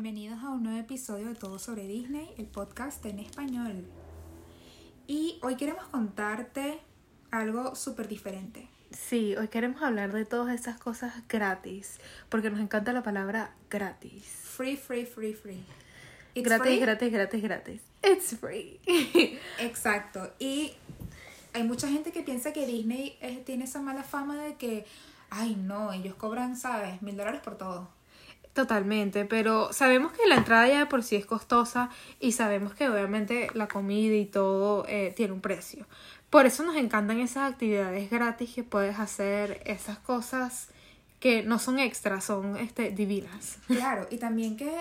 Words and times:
bienvenidos 0.00 0.44
a 0.44 0.50
un 0.50 0.62
nuevo 0.62 0.78
episodio 0.78 1.26
de 1.26 1.34
Todo 1.34 1.58
sobre 1.58 1.88
Disney, 1.88 2.32
el 2.38 2.46
podcast 2.46 3.04
en 3.04 3.18
español. 3.18 3.84
Y 5.08 5.40
hoy 5.42 5.56
queremos 5.56 5.88
contarte 5.88 6.78
algo 7.32 7.74
súper 7.74 8.06
diferente. 8.06 8.68
Sí, 8.92 9.34
hoy 9.34 9.48
queremos 9.48 9.82
hablar 9.82 10.12
de 10.12 10.24
todas 10.24 10.54
esas 10.54 10.78
cosas 10.78 11.14
gratis, 11.28 11.98
porque 12.28 12.48
nos 12.48 12.60
encanta 12.60 12.92
la 12.92 13.02
palabra 13.02 13.56
gratis. 13.70 14.22
Free, 14.22 14.76
free, 14.76 15.04
free, 15.04 15.34
free. 15.34 15.64
It's 16.34 16.46
gratis, 16.46 16.66
free. 16.68 16.78
gratis, 16.78 17.12
gratis, 17.12 17.42
gratis. 17.42 17.80
It's 18.04 18.36
free. 18.36 18.78
Exacto. 19.58 20.32
Y 20.38 20.74
hay 21.54 21.64
mucha 21.64 21.88
gente 21.88 22.12
que 22.12 22.22
piensa 22.22 22.52
que 22.52 22.66
Disney 22.68 23.16
eh, 23.20 23.42
tiene 23.44 23.64
esa 23.64 23.82
mala 23.82 24.04
fama 24.04 24.40
de 24.44 24.54
que, 24.54 24.86
ay 25.30 25.56
no, 25.56 25.92
ellos 25.92 26.14
cobran, 26.14 26.56
¿sabes? 26.56 27.02
Mil 27.02 27.16
dólares 27.16 27.40
por 27.40 27.58
todo. 27.58 27.97
Totalmente, 28.58 29.24
pero 29.24 29.72
sabemos 29.72 30.10
que 30.10 30.26
la 30.26 30.34
entrada 30.34 30.66
ya 30.66 30.80
de 30.80 30.86
por 30.86 31.04
sí 31.04 31.14
es 31.14 31.24
costosa 31.24 31.90
y 32.18 32.32
sabemos 32.32 32.74
que 32.74 32.88
obviamente 32.88 33.46
la 33.54 33.68
comida 33.68 34.16
y 34.16 34.26
todo 34.26 34.84
eh, 34.88 35.12
tiene 35.16 35.32
un 35.32 35.40
precio. 35.40 35.86
Por 36.28 36.44
eso 36.44 36.64
nos 36.64 36.74
encantan 36.74 37.20
esas 37.20 37.52
actividades 37.52 38.10
gratis 38.10 38.52
que 38.52 38.64
puedes 38.64 38.98
hacer, 38.98 39.62
esas 39.64 40.00
cosas 40.00 40.70
que 41.20 41.44
no 41.44 41.60
son 41.60 41.78
extras, 41.78 42.24
son 42.24 42.56
este, 42.56 42.90
divinas. 42.90 43.58
Claro, 43.68 44.08
y 44.10 44.16
también 44.16 44.56
que 44.56 44.72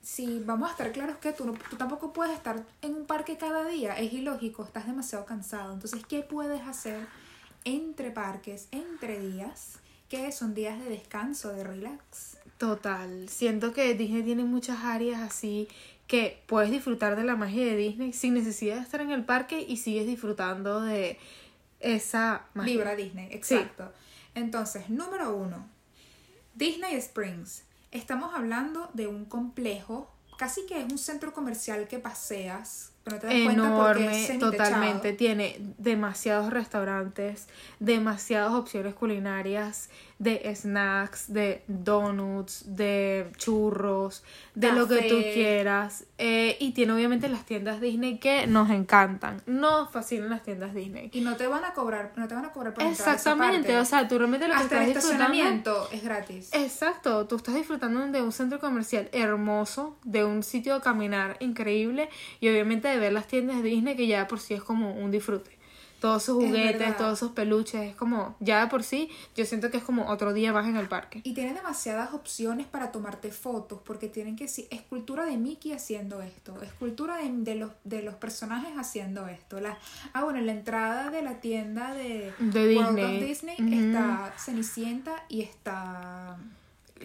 si 0.00 0.42
vamos 0.46 0.70
a 0.70 0.72
estar 0.72 0.90
claros 0.92 1.18
que 1.18 1.34
tú, 1.34 1.44
no, 1.44 1.52
tú 1.68 1.76
tampoco 1.76 2.14
puedes 2.14 2.34
estar 2.34 2.64
en 2.80 2.94
un 2.94 3.04
parque 3.04 3.36
cada 3.36 3.66
día, 3.66 3.92
es 3.98 4.10
ilógico, 4.14 4.64
estás 4.64 4.86
demasiado 4.86 5.26
cansado. 5.26 5.74
Entonces, 5.74 6.02
¿qué 6.06 6.22
puedes 6.22 6.62
hacer 6.62 7.06
entre 7.64 8.10
parques, 8.10 8.68
entre 8.70 9.20
días, 9.20 9.80
que 10.08 10.32
son 10.32 10.54
días 10.54 10.82
de 10.82 10.88
descanso, 10.88 11.52
de 11.52 11.62
relax? 11.62 12.38
Total, 12.62 13.28
siento 13.28 13.72
que 13.72 13.92
Disney 13.94 14.22
tiene 14.22 14.44
muchas 14.44 14.84
áreas 14.84 15.20
así 15.20 15.66
que 16.06 16.40
puedes 16.46 16.70
disfrutar 16.70 17.16
de 17.16 17.24
la 17.24 17.34
magia 17.34 17.64
de 17.64 17.76
Disney 17.76 18.12
sin 18.12 18.34
necesidad 18.34 18.76
de 18.76 18.82
estar 18.82 19.00
en 19.00 19.10
el 19.10 19.24
parque 19.24 19.66
y 19.66 19.78
sigues 19.78 20.06
disfrutando 20.06 20.80
de 20.80 21.18
esa 21.80 22.46
magia. 22.54 22.74
Vibra 22.74 22.94
Disney, 22.94 23.26
exacto. 23.32 23.90
Entonces, 24.36 24.90
número 24.90 25.34
uno, 25.34 25.68
Disney 26.54 26.94
Springs. 26.94 27.64
Estamos 27.90 28.32
hablando 28.32 28.88
de 28.94 29.08
un 29.08 29.24
complejo, 29.24 30.08
casi 30.38 30.64
que 30.66 30.78
es 30.78 30.84
un 30.84 30.98
centro 30.98 31.32
comercial 31.32 31.88
que 31.88 31.98
paseas, 31.98 32.91
no 33.04 33.18
te 33.18 33.26
das 33.26 33.34
cuenta 33.34 33.52
Enorme, 33.52 34.36
totalmente. 34.38 35.12
Tiene 35.12 35.56
demasiados 35.78 36.52
restaurantes, 36.52 37.48
demasiadas 37.80 38.52
opciones 38.52 38.94
culinarias, 38.94 39.90
de 40.22 40.54
snacks, 40.54 41.32
de 41.32 41.64
donuts, 41.66 42.76
de 42.76 43.26
churros, 43.38 44.22
de 44.54 44.70
lo 44.70 44.86
que 44.86 45.08
tú 45.08 45.16
Café. 45.16 45.32
quieras. 45.34 46.04
Eh, 46.16 46.56
y 46.60 46.70
tiene 46.70 46.92
obviamente 46.92 47.28
las 47.28 47.44
tiendas 47.44 47.80
Disney 47.80 48.18
que 48.18 48.46
nos 48.46 48.70
encantan. 48.70 49.42
Nos 49.46 49.90
fascinan 49.90 50.30
las 50.30 50.44
tiendas 50.44 50.74
Disney. 50.74 51.10
Y 51.12 51.22
no 51.22 51.36
te 51.36 51.48
van 51.48 51.64
a 51.64 51.74
cobrar, 51.74 52.12
no 52.14 52.28
te 52.28 52.36
van 52.36 52.44
a 52.44 52.52
cobrar 52.52 52.72
por 52.72 52.84
Exactamente, 52.84 53.76
o 53.76 53.84
sea, 53.84 54.06
tú 54.06 54.16
realmente 54.16 54.46
lo 54.46 54.54
que 54.54 54.60
hasta 54.60 54.80
el 54.80 54.88
estás 54.90 55.02
disfrutando 55.02 55.34
estacionamiento 55.34 55.88
es 55.90 56.04
gratis. 56.04 56.50
Exacto, 56.52 57.26
tú 57.26 57.34
estás 57.34 57.56
disfrutando 57.56 58.06
de 58.06 58.22
un 58.22 58.30
centro 58.30 58.60
comercial 58.60 59.08
hermoso, 59.10 59.96
de 60.04 60.24
un 60.24 60.44
sitio 60.44 60.74
de 60.74 60.82
caminar 60.82 61.36
increíble 61.40 62.08
y 62.38 62.48
obviamente 62.48 62.91
de 62.92 62.98
ver 62.98 63.12
las 63.12 63.26
tiendas 63.26 63.62
de 63.62 63.68
Disney 63.68 63.96
que 63.96 64.06
ya 64.06 64.20
de 64.20 64.26
por 64.26 64.40
sí 64.40 64.54
es 64.54 64.62
como 64.62 64.92
un 64.92 65.10
disfrute. 65.10 65.50
Todos 66.00 66.24
sus 66.24 66.42
Es 66.42 66.50
juguetes, 66.50 66.96
todos 66.96 67.16
sus 67.16 67.30
peluches, 67.30 67.80
es 67.82 67.94
como, 67.94 68.34
ya 68.40 68.62
de 68.62 68.66
por 68.66 68.82
sí, 68.82 69.08
yo 69.36 69.44
siento 69.44 69.70
que 69.70 69.76
es 69.76 69.84
como 69.84 70.08
otro 70.08 70.32
día 70.32 70.52
más 70.52 70.66
en 70.66 70.76
el 70.76 70.88
parque. 70.88 71.20
Y 71.22 71.32
tienen 71.32 71.54
demasiadas 71.54 72.12
opciones 72.12 72.66
para 72.66 72.90
tomarte 72.90 73.30
fotos, 73.30 73.78
porque 73.84 74.08
tienen 74.08 74.34
que 74.34 74.48
sí, 74.48 74.66
escultura 74.72 75.24
de 75.24 75.36
Mickey 75.36 75.70
haciendo 75.72 76.20
esto, 76.20 76.60
escultura 76.60 77.18
de, 77.18 77.30
de 77.30 77.54
los, 77.54 77.70
de 77.84 78.02
los 78.02 78.16
personajes 78.16 78.72
haciendo 78.76 79.28
esto. 79.28 79.60
La, 79.60 79.78
ah, 80.12 80.24
bueno, 80.24 80.40
en 80.40 80.46
la 80.46 80.52
entrada 80.52 81.10
de 81.10 81.22
la 81.22 81.40
tienda 81.40 81.94
de, 81.94 82.32
De 82.40 82.76
World 82.76 82.96
Disney. 82.96 83.54
of 83.54 83.60
Disney 83.60 83.88
está 83.88 84.34
Cenicienta 84.38 85.24
y 85.28 85.42
está, 85.42 86.36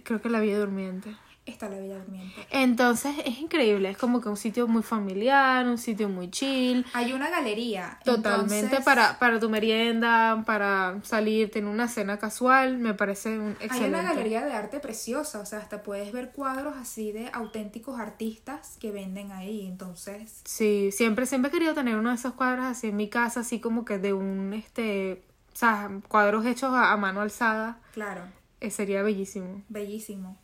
Creo 0.04 0.20
que 0.20 0.30
la 0.30 0.40
Villa 0.40 0.58
Durmiente. 0.58 1.16
Está 1.52 1.70
la 1.70 1.78
Durmiente. 1.78 2.46
Entonces 2.52 3.16
es 3.26 3.40
increíble, 3.40 3.90
es 3.90 3.98
como 3.98 4.22
que 4.22 4.30
un 4.30 4.38
sitio 4.38 4.68
muy 4.68 4.84
familiar, 4.84 5.66
un 5.66 5.78
sitio 5.78 6.10
muy 6.10 6.30
chill. 6.30 6.86
Hay 6.94 7.14
una 7.14 7.30
galería. 7.30 8.00
Totalmente 8.04 8.56
entonces, 8.60 8.86
para, 8.86 9.18
para 9.20 9.40
tu 9.40 9.50
merienda, 9.50 10.44
para 10.46 11.00
salir, 11.04 11.50
tener 11.52 11.70
una 11.70 11.88
cena 11.88 12.18
casual, 12.18 12.78
me 12.78 12.94
parece 12.94 13.38
un 13.40 13.56
Hay 13.60 13.66
excelente. 13.68 14.00
una 14.00 14.04
galería 14.04 14.46
de 14.46 14.54
arte 14.54 14.80
preciosa, 14.80 15.40
o 15.40 15.46
sea, 15.46 15.60
hasta 15.60 15.84
puedes 15.84 16.12
ver 16.12 16.32
cuadros 16.32 16.76
así 16.78 17.12
de 17.12 17.30
auténticos 17.34 18.00
artistas 18.00 18.78
que 18.80 18.92
venden 18.92 19.32
ahí, 19.32 19.66
entonces... 19.68 20.42
Sí, 20.46 20.90
siempre, 20.92 21.26
siempre 21.26 21.50
he 21.50 21.52
querido 21.54 21.74
tener 21.74 21.96
uno 21.98 22.10
de 22.10 22.16
esos 22.16 22.34
cuadros 22.34 22.66
así 22.66 22.88
en 22.88 22.96
mi 22.96 23.10
casa, 23.10 23.42
así 23.42 23.60
como 23.60 23.86
que 23.86 23.98
de 23.98 24.14
un, 24.14 24.54
este, 24.54 25.24
o 25.54 25.56
sea, 25.58 25.90
cuadros 26.08 26.46
hechos 26.46 26.74
a, 26.74 26.92
a 26.92 26.98
mano 26.98 27.22
alzada, 27.22 27.80
Claro. 27.94 28.22
eh, 28.60 28.70
sería 28.72 29.02
bellísimo. 29.04 29.64
Bellísimo. 29.70 30.38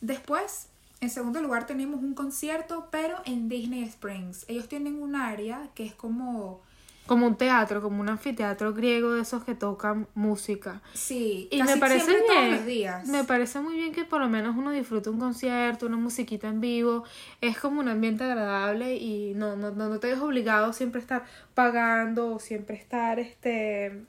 Después, 0.00 0.68
en 1.00 1.10
segundo 1.10 1.40
lugar, 1.40 1.66
tenemos 1.66 2.00
un 2.02 2.14
concierto, 2.14 2.88
pero 2.90 3.16
en 3.24 3.48
Disney 3.48 3.82
Springs. 3.84 4.44
Ellos 4.48 4.68
tienen 4.68 5.00
un 5.02 5.16
área 5.16 5.68
que 5.74 5.84
es 5.84 5.94
como. 5.94 6.60
Como 7.06 7.26
un 7.26 7.36
teatro, 7.36 7.80
como 7.80 8.02
un 8.02 8.10
anfiteatro 8.10 8.74
griego 8.74 9.12
de 9.14 9.22
esos 9.22 9.42
que 9.42 9.54
tocan 9.54 10.06
música. 10.14 10.82
Sí, 10.92 11.48
Y 11.50 11.58
casi 11.58 11.72
me 11.72 11.80
parece 11.80 12.10
bien, 12.10 12.22
todos 12.26 12.48
los 12.50 12.66
días. 12.66 13.06
me 13.08 13.24
parece 13.24 13.60
muy 13.60 13.76
bien 13.76 13.92
que 13.92 14.04
por 14.04 14.20
lo 14.20 14.28
menos 14.28 14.54
uno 14.54 14.70
disfrute 14.72 15.08
un 15.08 15.18
concierto, 15.18 15.86
una 15.86 15.96
musiquita 15.96 16.48
en 16.48 16.60
vivo, 16.60 17.04
es 17.40 17.58
como 17.58 17.80
un 17.80 17.88
ambiente 17.88 18.24
agradable 18.24 18.96
y 18.96 19.32
no, 19.34 19.56
no, 19.56 19.70
no, 19.70 19.88
no 19.88 19.98
te 19.98 20.08
ves 20.08 20.18
obligado 20.20 20.74
siempre 20.74 20.98
a 21.00 21.02
estar 21.02 21.24
pagando 21.54 22.34
o 22.34 22.38
siempre 22.40 22.76
estar 22.76 23.18
este 23.18 24.04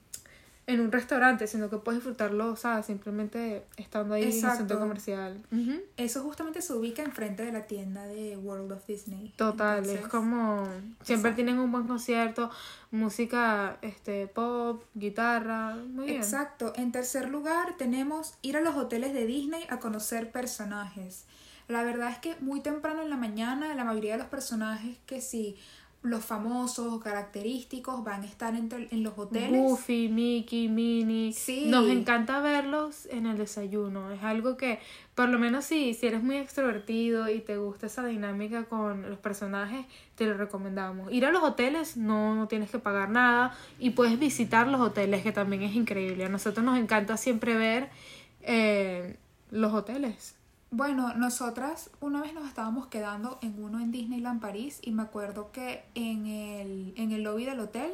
en 0.69 0.81
un 0.81 0.91
restaurante, 0.91 1.47
sino 1.47 1.67
que 1.67 1.77
puedes 1.77 1.97
disfrutarlo, 1.99 2.51
o 2.51 2.55
sea, 2.55 2.83
simplemente 2.83 3.65
estando 3.75 4.13
ahí 4.13 4.21
en 4.21 4.29
el 4.29 4.35
Exacto. 4.35 4.57
centro 4.59 4.79
comercial. 4.79 5.41
Eso 5.97 6.21
justamente 6.21 6.61
se 6.61 6.73
ubica 6.73 7.01
enfrente 7.01 7.43
de 7.43 7.51
la 7.51 7.65
tienda 7.65 8.05
de 8.05 8.37
World 8.37 8.71
of 8.73 8.85
Disney. 8.85 9.33
Total, 9.35 9.83
es 9.89 10.07
como 10.07 10.65
siempre 11.01 11.31
Exacto. 11.31 11.35
tienen 11.35 11.57
un 11.57 11.71
buen 11.71 11.87
concierto, 11.87 12.51
música 12.91 13.79
este 13.81 14.27
pop, 14.27 14.83
guitarra, 14.93 15.75
muy 15.75 16.05
bien. 16.05 16.17
Exacto. 16.17 16.71
En 16.75 16.91
tercer 16.91 17.29
lugar, 17.29 17.75
tenemos 17.79 18.35
ir 18.43 18.55
a 18.55 18.61
los 18.61 18.75
hoteles 18.75 19.11
de 19.13 19.25
Disney 19.25 19.63
a 19.69 19.79
conocer 19.79 20.31
personajes. 20.31 21.25
La 21.67 21.83
verdad 21.83 22.11
es 22.11 22.17
que 22.17 22.35
muy 22.41 22.61
temprano 22.61 23.01
en 23.01 23.09
la 23.09 23.17
mañana, 23.17 23.73
la 23.75 23.83
mayoría 23.83 24.13
de 24.13 24.19
los 24.19 24.27
personajes 24.27 24.97
que 25.05 25.21
sí, 25.21 25.55
los 26.01 26.23
famosos 26.23 26.93
o 26.93 26.99
característicos 27.01 28.03
van 28.05 28.21
a 28.21 28.25
estar 28.25 28.55
entre- 28.55 28.87
en 28.91 29.03
los 29.03 29.17
hoteles. 29.17 29.51
Goofy, 29.61 30.07
Mickey, 30.07 30.69
Minnie. 30.69 31.33
Sí. 31.33 31.65
Nos 31.67 31.89
encanta 31.89 32.39
verlos 32.39 33.05
en 33.07 33.25
el 33.25 33.37
desayuno. 33.37 34.09
Es 34.11 34.23
algo 34.23 34.55
que, 34.55 34.79
por 35.13 35.27
lo 35.27 35.37
menos 35.37 35.65
si, 35.65 35.93
si 35.93 36.07
eres 36.07 36.23
muy 36.23 36.37
extrovertido 36.37 37.27
y 37.29 37.41
te 37.41 37.57
gusta 37.57 37.87
esa 37.87 38.05
dinámica 38.05 38.63
con 38.63 39.09
los 39.09 39.19
personajes, 39.19 39.85
te 40.15 40.25
lo 40.25 40.35
recomendamos. 40.35 41.11
Ir 41.11 41.25
a 41.25 41.31
los 41.31 41.43
hoteles 41.43 41.97
no, 41.97 42.33
no 42.33 42.47
tienes 42.47 42.71
que 42.71 42.79
pagar 42.79 43.09
nada 43.09 43.53
y 43.77 43.89
puedes 43.89 44.17
visitar 44.17 44.67
los 44.67 44.79
hoteles, 44.79 45.21
que 45.21 45.33
también 45.33 45.63
es 45.63 45.75
increíble. 45.75 46.23
A 46.23 46.29
nosotros 46.29 46.65
nos 46.65 46.77
encanta 46.77 47.17
siempre 47.17 47.57
ver 47.57 47.89
eh, 48.43 49.17
los 49.51 49.73
hoteles. 49.73 50.35
Bueno, 50.71 51.15
nosotras 51.15 51.89
una 51.99 52.21
vez 52.21 52.35
nos 52.35 52.47
estábamos 52.47 52.85
quedando 52.87 53.39
en 53.41 53.63
uno 53.63 53.79
en 53.79 53.91
Disneyland 53.91 54.39
París 54.39 54.79
y 54.83 54.91
me 54.91 55.01
acuerdo 55.01 55.51
que 55.51 55.83
en 55.95 56.27
el, 56.27 56.93
en 56.95 57.11
el 57.11 57.23
lobby 57.23 57.45
del 57.45 57.59
hotel 57.59 57.91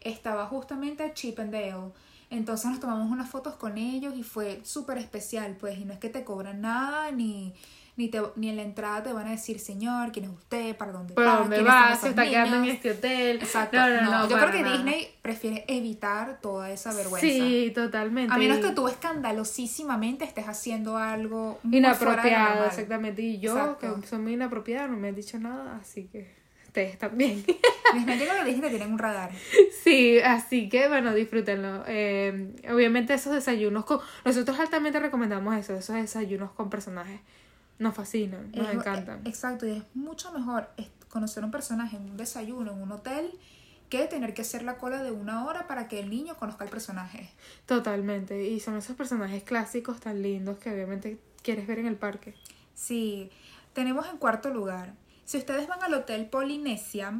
estaba 0.00 0.46
justamente 0.46 1.12
Chip 1.12 1.38
and 1.38 1.52
Dale. 1.52 1.92
Entonces 2.30 2.70
nos 2.70 2.80
tomamos 2.80 3.12
unas 3.12 3.28
fotos 3.28 3.56
con 3.56 3.76
ellos 3.76 4.14
y 4.16 4.22
fue 4.22 4.62
súper 4.64 4.96
especial, 4.96 5.56
pues, 5.60 5.78
y 5.78 5.84
no 5.84 5.92
es 5.92 5.98
que 5.98 6.08
te 6.08 6.24
cobran 6.24 6.62
nada 6.62 7.10
ni, 7.10 7.52
ni, 7.96 8.08
te, 8.08 8.20
ni 8.36 8.48
en 8.48 8.56
la 8.56 8.62
entrada 8.62 9.02
te 9.04 9.12
van 9.12 9.26
a 9.28 9.30
decir, 9.30 9.60
señor, 9.60 10.10
quién 10.10 10.24
es 10.24 10.30
usted, 10.32 10.76
para 10.76 10.90
dónde 10.92 11.14
¿Por 11.14 11.24
va, 11.24 11.36
dónde 11.36 11.62
va? 11.62 11.94
Se 11.94 12.08
está 12.08 12.24
quedando 12.24 12.56
en 12.56 12.62
niños?". 12.62 12.76
este 12.76 12.90
hotel. 12.90 13.36
Exacto. 13.36 13.76
No, 13.76 13.88
no, 13.88 14.02
No, 14.02 14.10
no, 14.10 14.28
yo 14.28 14.36
para 14.36 14.50
creo 14.50 14.52
que 14.58 14.62
nada. 14.62 14.76
Disney 14.76 15.14
prefiere 15.22 15.64
evitar 15.68 16.40
toda 16.40 16.70
esa 16.72 16.92
vergüenza. 16.92 17.26
Sí, 17.26 17.70
totalmente. 17.74 18.34
A 18.34 18.38
menos 18.38 18.58
que 18.58 18.70
tú 18.72 18.88
escandalosísimamente 18.88 20.24
estés 20.24 20.48
haciendo 20.48 20.96
algo 20.96 21.58
muy 21.62 21.78
Inapropiado, 21.78 22.66
exactamente. 22.66 23.22
Y 23.22 23.38
yo, 23.38 23.52
Exacto. 23.56 24.00
que 24.00 24.06
soy 24.06 24.18
muy 24.18 24.32
inapropiada, 24.34 24.88
no 24.88 24.96
me 24.96 25.08
han 25.08 25.14
dicho 25.14 25.38
nada, 25.38 25.78
así 25.80 26.08
que 26.10 26.34
ustedes 26.66 26.98
también. 26.98 27.44
Digo 27.94 28.32
que 28.40 28.44
Disney 28.50 28.70
tienen 28.70 28.92
un 28.92 28.98
radar. 28.98 29.30
sí, 29.84 30.18
así 30.18 30.68
que 30.68 30.88
bueno, 30.88 31.14
disfrútenlo. 31.14 31.84
Eh, 31.86 32.52
obviamente 32.72 33.14
esos 33.14 33.32
desayunos 33.32 33.84
con... 33.84 34.00
Nosotros 34.24 34.58
altamente 34.58 34.98
recomendamos 34.98 35.56
eso, 35.56 35.74
esos 35.74 35.94
desayunos 35.94 36.50
con 36.52 36.70
personajes. 36.70 37.20
Nos 37.78 37.94
fascinan, 37.94 38.52
nos 38.52 38.68
Es- 38.68 38.74
encantan. 38.74 39.18
eh, 39.18 39.28
Exacto, 39.28 39.66
y 39.66 39.70
es 39.72 39.82
mucho 39.94 40.32
mejor 40.32 40.68
conocer 41.08 41.44
un 41.44 41.50
personaje 41.50 41.96
en 41.96 42.10
un 42.10 42.16
desayuno, 42.16 42.72
en 42.72 42.82
un 42.82 42.92
hotel, 42.92 43.30
que 43.88 44.06
tener 44.06 44.34
que 44.34 44.42
hacer 44.42 44.62
la 44.62 44.78
cola 44.78 45.02
de 45.02 45.10
una 45.12 45.44
hora 45.46 45.66
para 45.66 45.86
que 45.88 46.00
el 46.00 46.10
niño 46.10 46.36
conozca 46.36 46.64
el 46.64 46.70
personaje. 46.70 47.30
Totalmente. 47.66 48.48
Y 48.48 48.58
son 48.60 48.76
esos 48.76 48.96
personajes 48.96 49.42
clásicos 49.44 50.00
tan 50.00 50.22
lindos 50.22 50.58
que 50.58 50.70
obviamente 50.72 51.18
quieres 51.42 51.66
ver 51.66 51.78
en 51.78 51.86
el 51.86 51.96
parque. 51.96 52.34
Sí. 52.74 53.30
Tenemos 53.72 54.06
en 54.08 54.16
cuarto 54.18 54.50
lugar, 54.50 54.94
si 55.24 55.38
ustedes 55.38 55.68
van 55.68 55.82
al 55.82 55.94
Hotel 55.94 56.26
Polinesia, 56.26 57.12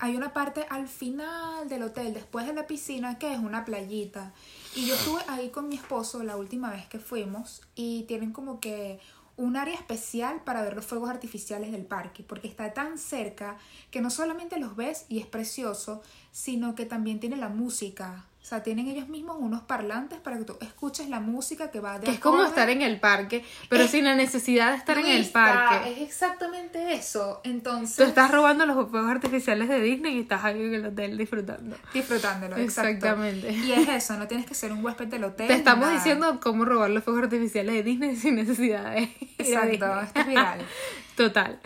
hay 0.00 0.16
una 0.16 0.32
parte 0.32 0.66
al 0.70 0.88
final 0.88 1.68
del 1.68 1.82
hotel, 1.82 2.14
después 2.14 2.46
de 2.46 2.54
la 2.54 2.66
piscina, 2.66 3.18
que 3.18 3.32
es 3.32 3.38
una 3.38 3.64
playita. 3.64 4.32
Y 4.74 4.86
yo 4.86 4.94
estuve 4.94 5.20
ahí 5.28 5.50
con 5.50 5.68
mi 5.68 5.76
esposo 5.76 6.22
la 6.22 6.36
última 6.36 6.70
vez 6.70 6.86
que 6.86 6.98
fuimos 6.98 7.60
y 7.74 8.04
tienen 8.04 8.32
como 8.32 8.58
que 8.58 9.00
un 9.36 9.56
área 9.56 9.74
especial 9.74 10.42
para 10.44 10.62
ver 10.62 10.74
los 10.74 10.86
fuegos 10.86 11.10
artificiales 11.10 11.72
del 11.72 11.84
parque, 11.84 12.22
porque 12.22 12.48
está 12.48 12.72
tan 12.72 12.98
cerca 12.98 13.58
que 13.90 14.00
no 14.00 14.08
solamente 14.10 14.58
los 14.58 14.74
ves 14.74 15.04
y 15.08 15.18
es 15.18 15.26
precioso, 15.26 16.02
sino 16.30 16.74
que 16.74 16.86
también 16.86 17.20
tiene 17.20 17.36
la 17.36 17.48
música. 17.48 18.24
O 18.42 18.44
sea, 18.44 18.60
tienen 18.60 18.88
ellos 18.88 19.08
mismos 19.08 19.36
unos 19.38 19.62
parlantes 19.62 20.18
para 20.18 20.36
que 20.36 20.44
tú 20.44 20.56
escuches 20.60 21.08
la 21.08 21.20
música 21.20 21.70
que 21.70 21.78
va 21.78 22.00
de 22.00 22.06
Que 22.06 22.10
es 22.14 22.18
como 22.18 22.42
estar 22.42 22.68
en 22.70 22.82
el 22.82 22.98
parque, 22.98 23.44
pero 23.68 23.84
Es- 23.84 23.92
sin 23.92 24.04
la 24.04 24.16
necesidad 24.16 24.72
de 24.72 24.78
estar 24.78 24.98
en 24.98 25.06
el 25.06 25.30
parque. 25.30 25.92
Es 25.92 26.00
exactamente 26.00 26.92
eso. 26.92 27.40
Entonces, 27.44 27.94
Tú 27.96 28.02
estás 28.02 28.32
robando 28.32 28.66
los 28.66 28.90
fuegos 28.90 29.08
artificiales 29.08 29.68
de 29.68 29.80
Disney 29.80 30.16
y 30.16 30.20
estás 30.22 30.42
ahí 30.42 30.60
en 30.60 30.74
el 30.74 30.86
hotel 30.86 31.16
disfrutando. 31.16 31.76
disfrutándolo. 31.94 32.56
exacto. 32.56 32.90
Exactamente. 32.90 33.52
Y 33.52 33.72
es 33.72 33.88
eso, 33.88 34.16
no 34.16 34.26
tienes 34.26 34.44
que 34.44 34.54
ser 34.54 34.72
un 34.72 34.84
huésped 34.84 35.06
del 35.06 35.22
hotel. 35.22 35.46
Te 35.46 35.54
estamos 35.54 35.86
nada. 35.86 35.94
diciendo 35.94 36.40
cómo 36.42 36.64
robar 36.64 36.90
los 36.90 37.04
fuegos 37.04 37.22
artificiales 37.22 37.74
de 37.76 37.82
Disney 37.84 38.16
sin 38.16 38.34
necesidad 38.34 38.90
de 38.92 39.04
Exacto, 39.38 40.00
esto 40.00 40.18
es 40.20 40.26
viral. 40.26 40.58
Total. 41.16 41.60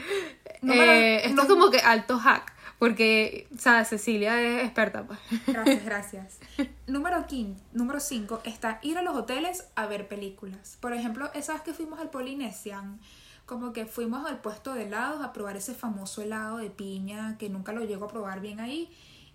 Número- 0.60 0.92
Eh, 0.92 1.26
esto 1.26 1.40
es 1.42 1.48
como 1.48 1.70
que 1.70 1.78
alto 1.78 2.18
hack, 2.18 2.52
porque, 2.78 3.46
o 3.54 3.58
sea, 3.58 3.84
Cecilia 3.84 4.40
es 4.42 4.64
experta, 4.64 5.04
pues. 5.06 5.18
Gracias, 5.46 5.84
gracias. 5.86 6.38
Número 6.86 7.24
5 7.28 7.60
número 7.72 8.00
cinco 8.00 8.40
está 8.44 8.78
ir 8.82 8.98
a 8.98 9.02
los 9.02 9.16
hoteles 9.16 9.66
a 9.74 9.86
ver 9.86 10.08
películas. 10.08 10.76
Por 10.80 10.92
ejemplo, 10.92 11.30
esa 11.34 11.54
vez 11.54 11.62
que 11.62 11.72
fuimos 11.74 11.98
al 12.00 12.10
Polynesian, 12.10 12.98
como 13.46 13.72
que 13.72 13.86
fuimos 13.86 14.26
al 14.26 14.40
puesto 14.40 14.74
de 14.74 14.84
helados 14.84 15.24
a 15.24 15.32
probar 15.32 15.56
ese 15.56 15.74
famoso 15.74 16.20
helado 16.22 16.58
de 16.58 16.68
piña 16.70 17.36
que 17.38 17.48
nunca 17.48 17.72
lo 17.72 17.84
llego 17.84 18.06
a 18.06 18.08
probar 18.08 18.40
bien 18.40 18.60
ahí. 18.60 18.90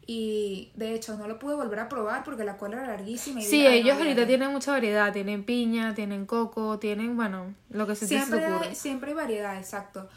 Y 0.08 0.72
de 0.76 0.96
hecho 0.96 1.16
no 1.16 1.28
lo 1.28 1.38
pude 1.40 1.56
volver 1.56 1.80
a 1.80 1.88
probar 1.88 2.24
porque 2.24 2.44
la 2.44 2.58
cola 2.58 2.78
era 2.78 2.88
larguísima. 2.88 3.40
Y 3.40 3.44
Sí, 3.44 3.58
dije, 3.58 3.68
"Ay, 3.68 3.74
no, 3.82 3.86
ellos 3.86 3.92
ahorita 3.98 4.10
olvídate". 4.12 4.28
tienen 4.28 4.52
mucha 4.52 4.72
variedad, 4.72 5.14
tienen 5.14 5.44
piña, 5.46 5.94
tienen 5.94 6.26
coco, 6.26 6.80
tienen, 6.80 7.16
bueno, 7.16 7.54
lo 7.70 7.86
que 7.88 7.96
se 7.96 8.02
te 8.08 8.18
siempre 8.18 8.52
ocurre. 8.52 8.70
hay, 8.70 8.76
siempre 8.76 9.12
hay 9.12 9.16
variedad, 9.16 9.58
exacto. 9.58 10.10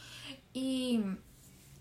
Y 0.54 1.00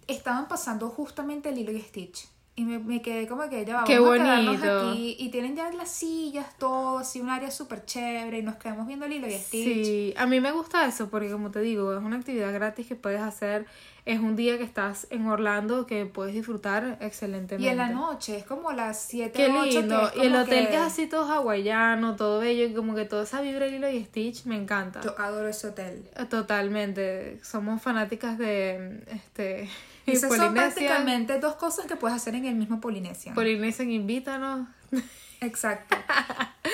estaban 0.08 0.48
pasando 0.48 0.90
justamente 0.90 1.52
Lilo 1.52 1.72
y 1.72 1.80
Stitch. 1.82 2.28
Y 2.56 2.66
me, 2.66 2.78
me 2.78 3.02
quedé 3.02 3.28
como 3.28 3.50
que 3.50 3.66
ya 3.66 3.78
va, 3.78 3.84
Qué 3.84 3.98
vamos 3.98 4.20
a 4.20 4.24
quedarnos 4.24 4.60
bonito. 4.62 4.90
aquí. 4.92 5.16
Y 5.18 5.30
tienen 5.30 5.56
ya 5.56 5.72
las 5.72 5.90
sillas, 5.90 6.46
todo, 6.60 7.00
así 7.00 7.20
un 7.20 7.30
área 7.32 7.50
súper 7.50 7.84
chévere. 7.86 8.38
Y 8.38 8.44
nos 8.44 8.58
quedamos 8.58 8.86
viendo 8.86 9.08
Lilo 9.08 9.28
y 9.28 9.32
Stitch. 9.34 9.86
Sí, 9.86 10.14
a 10.18 10.28
mí 10.28 10.40
me 10.40 10.52
gusta 10.52 10.86
eso 10.86 11.10
porque 11.10 11.32
como 11.32 11.50
te 11.50 11.62
digo, 11.62 11.98
es 11.98 12.04
una 12.04 12.18
actividad 12.18 12.54
gratis 12.54 12.86
que 12.86 12.96
puedes 12.96 13.22
hacer, 13.22 13.66
es 14.06 14.20
un 14.20 14.36
día 14.36 14.58
que 14.58 14.64
estás 14.64 15.08
en 15.10 15.28
Orlando 15.28 15.86
que 15.86 16.06
puedes 16.06 16.34
disfrutar 16.34 16.98
excelentemente. 17.00 17.66
Y 17.66 17.70
en 17.70 17.78
la 17.78 17.90
noche, 17.90 18.38
es 18.38 18.44
como 18.44 18.72
las 18.72 19.02
7 19.04 19.32
Qué 19.32 19.50
8 19.50 19.80
lindo. 19.80 20.12
Y 20.16 20.26
el 20.26 20.36
hotel 20.36 20.68
que... 20.68 20.76
es 20.76 20.82
así 20.82 21.08
todo 21.08 21.32
hawaiano, 21.32 22.16
todo 22.16 22.40
bello, 22.40 22.66
y 22.66 22.74
como 22.74 22.96
que 22.96 23.06
toda 23.06 23.24
esa 23.24 23.42
vibra 23.42 23.66
de 23.66 23.72
Lilo 23.72 23.90
y 23.90 24.04
Stitch 24.04 24.46
me 24.46 24.58
encanta. 24.58 25.02
Yo 25.02 25.16
adoro 25.18 25.48
ese 25.48 25.68
hotel. 25.68 26.10
Totalmente. 26.30 27.40
Somos 27.44 27.82
fanáticas 27.82 28.38
de 28.38 29.04
este 29.14 29.70
Esas 30.06 30.36
son 30.36 30.54
prácticamente 30.54 31.40
dos 31.40 31.56
cosas 31.56 31.86
que 31.86 31.96
puedes 31.96 32.16
hacer 32.16 32.36
en 32.36 32.46
el 32.46 32.56
mismo 32.56 32.82
Polinesia. 32.82 33.34
Polinesia, 33.34 33.86
invítanos. 33.86 34.68
Exacto. 35.42 35.96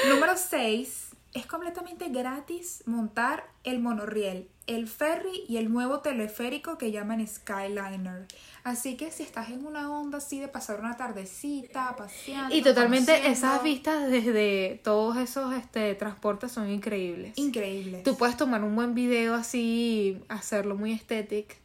Número 0.10 0.34
6. 0.36 1.09
Es 1.34 1.46
completamente 1.46 2.10
gratis 2.10 2.84
montar 2.88 3.46
el 3.64 3.80
monorriel, 3.80 4.50
el 4.66 4.88
ferry 4.88 5.44
y 5.48 5.58
el 5.58 5.72
nuevo 5.72 6.00
teleférico 6.00 6.78
que 6.78 6.92
llaman 6.92 7.26
Skyliner. 7.26 8.26
Así 8.64 8.98
que 8.98 9.12
si 9.12 9.24
estás 9.24 9.50
en 9.50 9.66
una 9.66 9.92
onda 9.92 10.18
así 10.18 10.40
de 10.40 10.48
pasar 10.48 10.80
una 10.80 10.98
tardecita, 10.98 11.96
paseando. 11.96 12.56
Y 12.56 12.64
totalmente 12.64 13.12
conociendo, 13.12 13.38
esas 13.38 13.64
vistas 13.64 14.10
desde 14.10 14.82
todos 14.84 15.18
esos 15.18 15.54
este 15.54 15.94
transportes 15.96 16.52
son 16.52 16.70
increíbles. 16.70 17.38
Increíbles. 17.38 18.04
Tú 18.04 18.18
puedes 18.18 18.36
tomar 18.36 18.64
un 18.64 18.76
buen 18.76 18.96
video 18.96 19.36
así, 19.36 20.22
hacerlo 20.30 20.76
muy 20.76 20.94
estético 20.94 21.56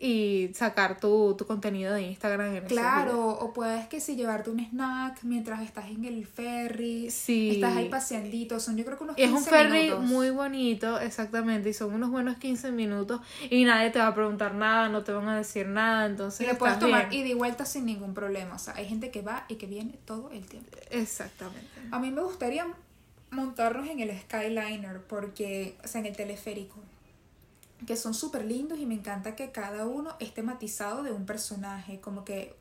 y 0.00 0.50
sacar 0.54 1.00
tu, 1.00 1.34
tu 1.36 1.44
contenido 1.44 1.92
de 1.92 2.02
Instagram 2.02 2.54
en 2.54 2.64
Claro, 2.66 3.30
o 3.30 3.52
puedes 3.52 3.88
que 3.88 4.00
si 4.00 4.14
llevarte 4.14 4.50
un 4.50 4.60
snack 4.60 5.24
mientras 5.24 5.60
estás 5.62 5.86
en 5.86 6.04
el 6.04 6.24
ferry. 6.24 7.10
Sí. 7.10 7.50
Estás 7.50 7.76
ahí 7.76 7.88
paseandito. 7.88 8.60
Son 8.60 8.76
yo 8.76 8.84
creo 8.84 8.96
que 8.96 9.04
unos 9.04 9.18
Y 9.18 9.22
es 9.22 9.30
15 9.30 9.42
un 9.42 9.50
ferry 9.50 9.82
minutos. 9.84 10.04
muy 10.04 10.30
bonito, 10.30 11.00
exactamente, 11.00 11.70
y 11.70 11.72
son 11.72 11.92
unos 11.94 12.10
buenos 12.10 12.36
15 12.36 12.70
minutos 12.70 13.20
y 13.50 13.64
nadie 13.64 13.90
te 13.90 13.98
va 13.98 14.08
a 14.08 14.14
preguntar 14.14 14.54
nada, 14.54 14.88
no 14.88 15.02
te 15.02 15.10
van 15.10 15.28
a 15.28 15.36
decir 15.36 15.66
nada, 15.66 16.06
entonces 16.06 16.42
Y 16.42 16.46
le 16.46 16.54
puedes 16.54 16.78
tomar 16.78 17.12
ida 17.12 17.26
y 17.26 17.34
vuelta 17.34 17.64
sin 17.64 17.84
ningún 17.86 18.14
problema. 18.14 18.54
O 18.54 18.58
sea, 18.58 18.74
hay 18.76 18.86
gente 18.86 19.10
que 19.10 19.22
va 19.22 19.46
y 19.48 19.56
que 19.56 19.66
viene 19.66 19.98
todo 20.04 20.30
el 20.30 20.46
tiempo. 20.46 20.76
Exactamente. 20.90 21.66
A 21.90 21.98
mí 21.98 22.10
me 22.12 22.22
gustaría 22.22 22.66
montarnos 23.30 23.88
en 23.88 24.00
el 24.00 24.16
Skyliner 24.16 25.02
porque, 25.02 25.76
o 25.84 25.88
sea, 25.88 26.00
en 26.00 26.06
el 26.06 26.16
teleférico, 26.16 26.76
que 27.86 27.96
son 27.96 28.14
súper 28.14 28.44
lindos 28.44 28.78
y 28.78 28.86
me 28.86 28.94
encanta 28.94 29.36
que 29.36 29.50
cada 29.52 29.86
uno 29.86 30.14
es 30.20 30.34
tematizado 30.34 31.02
de 31.02 31.12
un 31.12 31.26
personaje. 31.26 32.00
Como 32.00 32.24
que 32.24 32.56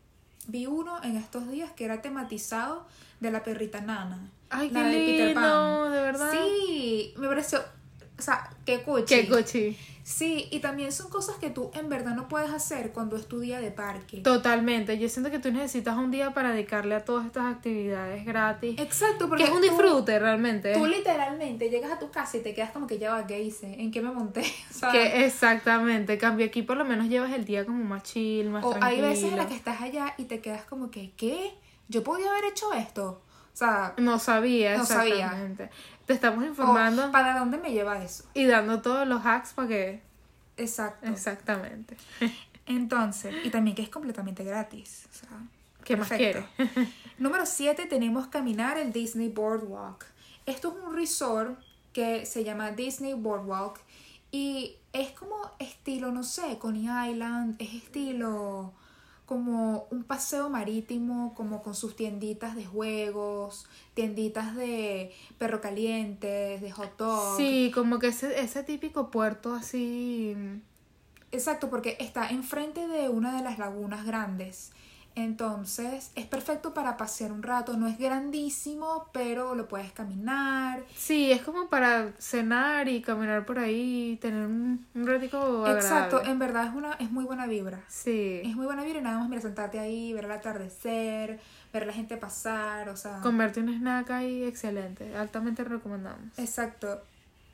vi 0.47 0.65
uno 0.65 1.01
en 1.03 1.17
estos 1.17 1.49
días 1.49 1.71
que 1.71 1.85
era 1.85 2.01
tematizado 2.01 2.85
de 3.19 3.31
la 3.31 3.43
perrita 3.43 3.81
Nana. 3.81 4.29
Ay, 4.49 4.69
la 4.69 4.83
qué 4.83 4.87
de 4.87 5.05
Peter 5.05 5.27
lindo, 5.27 5.41
Pan. 5.41 5.91
de 5.91 6.01
verdad. 6.01 6.31
Sí, 6.31 7.13
me 7.17 7.27
pareció, 7.27 7.61
o 8.17 8.21
sea, 8.21 8.49
qué 8.65 8.81
cuchi. 8.81 9.05
Qué 9.05 9.27
cochi. 9.27 9.77
Sí, 10.03 10.47
y 10.51 10.59
también 10.59 10.93
son 10.93 11.09
cosas 11.09 11.35
que 11.35 11.49
tú 11.49 11.69
en 11.73 11.89
verdad 11.89 12.15
no 12.15 12.29
puedes 12.29 12.49
hacer 12.49 12.93
cuando 12.93 13.17
es 13.17 13.27
tu 13.27 13.41
día 13.41 13.59
de 13.59 13.71
parque. 13.71 14.19
Totalmente, 14.21 14.97
yo 14.97 15.09
siento 15.09 15.29
que 15.29 15.39
tú 15.39 15.51
necesitas 15.51 15.97
un 15.97 16.11
día 16.11 16.33
para 16.33 16.51
dedicarle 16.51 16.95
a 16.95 17.03
todas 17.03 17.25
estas 17.25 17.53
actividades 17.53 18.23
gratis. 18.23 18.79
Exacto, 18.79 19.27
porque 19.27 19.43
Que 19.43 19.49
es 19.49 19.55
un 19.55 19.61
tú- 19.61 19.67
disfrute 19.67 20.17
realmente. 20.17 20.73
Tú 20.73 20.85
literalmente 20.85 21.69
llegas 21.69 21.91
a 21.91 21.99
tu 21.99 22.09
casa 22.09 22.37
y 22.37 22.39
te 22.39 22.53
quedas 22.53 22.71
como 22.71 22.87
que 22.87 22.97
ya 22.99 23.11
va, 23.13 23.27
¿qué 23.27 23.41
hice? 23.41 23.81
¿En 23.81 23.91
qué 23.91 24.01
me 24.01 24.11
monté? 24.11 24.43
Sea, 24.71 24.91
Que 24.91 25.25
exactamente, 25.25 26.17
cambio 26.17 26.45
aquí 26.45 26.61
por 26.61 26.77
lo 26.77 26.85
menos 26.85 27.09
llevas 27.09 27.33
el 27.33 27.43
día 27.43 27.65
como 27.65 27.83
más 27.83 28.03
chill, 28.03 28.49
más 28.49 28.63
o 28.63 28.69
tranquilo. 28.69 29.05
hay 29.07 29.13
veces 29.13 29.31
en 29.31 29.37
las 29.37 29.47
que 29.47 29.55
estás 29.55 29.81
allá 29.81 30.13
y 30.17 30.23
te 30.23 30.39
quedas 30.39 30.63
como 30.63 30.89
que, 30.89 31.11
¿qué? 31.17 31.51
¿Yo 31.89 32.03
podía 32.03 32.29
haber 32.31 32.45
hecho 32.45 32.71
esto? 32.73 33.21
O 33.57 33.59
sea, 33.59 33.95
No 33.98 34.19
sabía, 34.19 34.77
No 34.77 34.86
sabía. 34.86 35.15
exactamente. 35.25 35.71
Te 36.06 36.13
estamos 36.13 36.44
o, 36.44 36.48
informando 36.48 37.12
¿para 37.12 37.39
dónde 37.39 37.57
me 37.57 37.71
lleva 37.71 38.04
eso? 38.04 38.24
y 38.36 38.45
dando 38.45 38.83
todos 38.83 39.07
los 39.07 39.25
hacks 39.25 39.54
para 39.54 39.68
que... 39.68 40.02
Exacto. 40.57 41.07
Exactamente. 41.09 41.97
Entonces, 42.68 43.33
y 43.44 43.49
también 43.49 43.76
que 43.76 43.81
es 43.81 43.90
completamente 43.90 44.44
gratis. 44.44 45.07
O 45.09 45.14
sea, 45.16 45.30
¿Qué 45.83 45.97
más 45.97 46.07
perfecto. 46.07 46.47
quieres? 46.56 46.90
Número 47.18 47.47
7 47.47 47.87
tenemos 47.87 48.28
caminar 48.28 48.78
el 48.78 48.94
Disney 48.94 49.30
Boardwalk. 49.30 50.06
Esto 50.45 50.68
es 50.78 50.83
un 50.85 50.95
resort 50.95 51.59
que 51.94 52.28
se 52.28 52.44
llama 52.44 52.69
Disney 52.71 53.16
Boardwalk 53.16 53.80
y 54.31 54.76
es 54.94 55.11
como 55.14 55.35
estilo, 55.57 56.11
no 56.11 56.21
sé, 56.23 56.59
Coney 56.59 56.83
Island, 57.11 57.56
es 57.57 57.73
estilo 57.73 58.73
como 59.27 59.87
un 59.91 60.05
paseo 60.05 60.49
marítimo, 60.49 61.33
como 61.35 61.61
con 61.61 61.75
sus 61.75 61.97
tienditas 61.97 62.55
de 62.55 62.65
juegos, 62.65 63.67
tienditas 63.93 64.55
de 64.55 65.11
perro 65.37 65.59
calientes, 65.59 66.61
de 66.61 66.71
hot 66.71 66.97
dog. 66.97 67.35
Sí, 67.35 67.69
como 67.75 67.99
que 67.99 68.07
ese, 68.07 68.39
ese 68.39 68.63
típico 68.63 69.11
puerto 69.11 69.53
así... 69.53 70.33
Exacto, 71.33 71.69
porque 71.69 71.97
está 71.99 72.29
enfrente 72.29 72.87
de 72.87 73.09
una 73.09 73.35
de 73.35 73.43
las 73.43 73.59
lagunas 73.59 74.05
grandes. 74.05 74.71
Entonces 75.18 76.12
es 76.14 76.26
perfecto 76.28 76.76
para 76.76 76.95
pasear 76.95 77.31
un 77.31 77.42
rato. 77.42 77.76
No 77.76 77.88
es 77.88 77.97
grandísimo, 77.97 79.09
pero 79.12 79.56
lo 79.56 79.68
puedes 79.68 79.92
caminar. 79.92 80.83
Sí, 80.95 81.31
es 81.31 81.42
como 81.42 81.69
para 81.69 82.12
cenar 82.19 82.88
y 82.88 83.02
caminar 83.02 83.44
por 83.45 83.57
ahí 83.57 84.19
tener 84.21 84.45
un, 84.45 84.86
un 84.94 85.07
ratico 85.07 85.38
agradable. 85.66 85.80
Exacto, 85.80 86.24
en 86.24 86.38
verdad 86.38 86.68
es 86.68 86.74
una 86.76 86.94
es 86.94 87.09
muy 87.12 87.26
buena 87.26 87.47
vibra. 87.47 87.81
Sí. 87.88 88.42
Es 88.44 88.56
muy 88.56 88.68
buena 88.68 88.83
vibra 88.83 89.00
y 89.00 89.04
nada 89.04 89.18
más 89.18 89.28
mira 89.28 89.42
sentarte 89.42 89.80
ahí, 89.80 90.14
ver 90.14 90.26
el 90.26 90.31
atardecer, 90.31 91.40
ver 91.74 91.83
a 91.83 91.86
la 91.88 91.94
gente 91.94 92.16
pasar, 92.18 92.88
o 92.90 92.95
sea. 92.95 93.19
Comerte 93.21 93.59
un 93.59 93.69
snack 93.69 94.12
ahí, 94.12 94.44
excelente. 94.44 95.16
Altamente 95.18 95.64
recomendamos. 95.64 96.38
Exacto. 96.38 97.02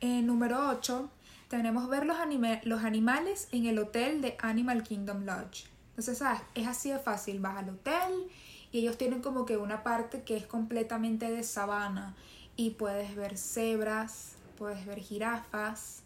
Eh, 0.02 0.20
número 0.20 0.68
8, 0.68 1.08
tenemos 1.48 1.88
ver 1.88 2.04
los, 2.04 2.18
anime- 2.18 2.60
los 2.64 2.84
animales 2.84 3.48
en 3.52 3.64
el 3.64 3.78
hotel 3.78 4.20
de 4.20 4.36
Animal 4.40 4.82
Kingdom 4.82 5.24
Lodge. 5.24 5.64
Entonces, 5.94 6.18
¿sabes? 6.18 6.40
Es 6.54 6.66
así 6.66 6.90
de 6.90 6.98
fácil. 6.98 7.38
Vas 7.40 7.58
al 7.58 7.70
hotel 7.70 8.26
y 8.72 8.80
ellos 8.80 8.98
tienen 8.98 9.22
como 9.22 9.46
que 9.46 9.56
una 9.56 9.82
parte 9.84 10.22
que 10.22 10.36
es 10.36 10.46
completamente 10.46 11.30
de 11.30 11.42
sabana 11.44 12.14
y 12.56 12.70
puedes 12.70 13.14
ver 13.14 13.38
cebras, 13.38 14.32
puedes 14.58 14.84
ver 14.86 14.98
jirafas. 14.98 16.02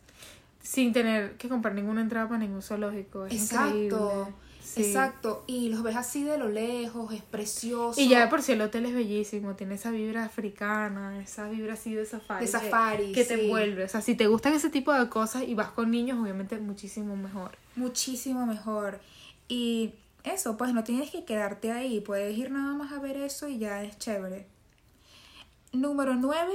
Sin 0.62 0.92
tener 0.92 1.36
que 1.38 1.48
comprar 1.48 1.74
ninguna 1.74 2.02
entrada 2.02 2.28
para 2.28 2.40
ningún 2.40 2.60
zoológico. 2.62 3.24
Es 3.26 3.32
Exacto. 3.32 4.28
Sí. 4.62 4.82
Exacto, 4.84 5.44
y 5.46 5.70
los 5.70 5.82
ves 5.82 5.96
así 5.96 6.24
de 6.24 6.36
lo 6.36 6.50
lejos, 6.50 7.10
es 7.14 7.22
precioso. 7.22 7.98
Y 7.98 8.08
ya 8.10 8.20
de 8.20 8.26
por 8.26 8.42
sí 8.42 8.52
el 8.52 8.60
hotel 8.60 8.84
es 8.84 8.92
bellísimo, 8.92 9.54
tiene 9.54 9.76
esa 9.76 9.90
vibra 9.90 10.26
africana, 10.26 11.18
esa 11.22 11.48
vibra 11.48 11.72
así 11.72 11.94
de 11.94 12.04
safari. 12.04 12.44
De 12.44 12.52
safari, 12.52 13.12
Que, 13.12 13.24
te 13.24 13.36
sí. 13.36 13.44
envuelve. 13.44 13.84
O 13.84 13.88
sea, 13.88 14.02
si 14.02 14.14
te 14.14 14.26
gustan 14.26 14.52
ese 14.52 14.68
tipo 14.68 14.92
de 14.92 15.08
cosas 15.08 15.44
y 15.44 15.54
vas 15.54 15.70
con 15.70 15.90
niños, 15.90 16.18
obviamente 16.20 16.58
muchísimo 16.58 17.16
mejor. 17.16 17.52
muchísimo 17.76 18.44
mejor. 18.44 19.00
Y 19.48 19.94
eso, 20.24 20.56
pues 20.56 20.72
no 20.74 20.84
tienes 20.84 21.10
que 21.10 21.24
quedarte 21.24 21.72
ahí, 21.72 22.00
puedes 22.00 22.36
ir 22.36 22.50
nada 22.50 22.74
más 22.74 22.92
a 22.92 23.00
ver 23.00 23.16
eso 23.16 23.48
y 23.48 23.58
ya 23.58 23.82
es 23.82 23.98
chévere. 23.98 24.46
Número 25.72 26.14
9, 26.14 26.52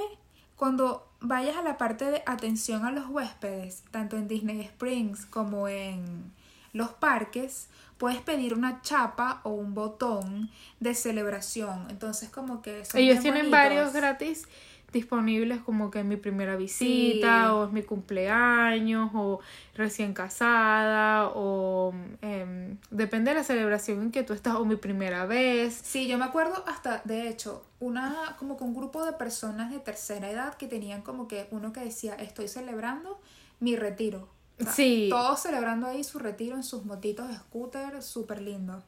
cuando 0.56 1.08
vayas 1.20 1.58
a 1.58 1.62
la 1.62 1.78
parte 1.78 2.06
de 2.06 2.24
atención 2.26 2.86
a 2.86 2.92
los 2.92 3.08
huéspedes, 3.08 3.84
tanto 3.92 4.18
en 4.18 4.28
Disney 4.28 4.62
Springs 4.62 5.26
como 5.26 5.68
en 5.68 6.32
los 6.74 6.90
parques, 6.90 7.68
puedes 7.98 8.22
pedir 8.22 8.54
una 8.54 8.82
chapa 8.82 9.42
o 9.44 9.52
un 9.52 9.74
botón 9.74 10.50
de 10.80 10.96
celebración. 10.96 11.88
Entonces 11.90 12.30
como 12.30 12.62
que 12.62 12.86
son 12.86 13.00
Ellos 13.02 13.20
tienen 13.20 13.44
bonitos. 13.44 13.60
varios 13.60 13.94
gratis 13.94 14.48
disponibles 14.94 15.60
como 15.62 15.92
que 15.92 16.04
mi 16.06 16.16
primera 16.16 16.56
visita 16.56 17.44
Sí. 17.46 17.50
o 17.52 17.66
es 17.66 17.72
mi 17.72 17.84
cumpleaños 17.84 19.12
o 19.14 19.40
recién 19.76 20.14
casada 20.14 21.30
o 21.36 21.94
em, 22.22 22.78
depende 22.92 23.32
de 23.32 23.38
la 23.40 23.44
celebración 23.44 24.02
en 24.04 24.12
que 24.12 24.24
tú 24.24 24.32
estás 24.34 24.56
o 24.56 24.64
mi 24.66 24.76
primera 24.78 25.26
vez. 25.26 25.74
Sí, 25.84 26.08
yo 26.08 26.18
me 26.18 26.26
acuerdo 26.26 26.64
hasta, 26.68 27.02
de 27.04 27.28
hecho, 27.28 27.66
una, 27.80 28.36
como 28.40 28.56
que 28.56 28.64
un 28.64 28.74
grupo 28.74 29.04
de 29.04 29.14
personas 29.14 29.72
de 29.72 29.80
tercera 29.80 30.30
edad 30.30 30.54
que 30.56 30.68
tenían 30.68 31.02
como 31.02 31.28
que 31.28 31.48
uno 31.52 31.74
que 31.74 31.82
decía, 31.82 32.16
estoy 32.16 32.48
celebrando 32.48 33.20
mi 33.60 33.76
retiro. 33.76 34.30
O 34.60 34.64
sea, 34.64 34.72
Sí. 34.74 35.08
Todos 35.10 35.42
celebrando 35.42 35.88
ahí 35.88 36.04
su 36.04 36.20
retiro 36.20 36.56
en 36.56 36.64
sus 36.64 36.86
motitos 36.86 37.28
de 37.28 37.36
scooter, 37.36 38.02
súper 38.04 38.42
lindo. 38.42 38.84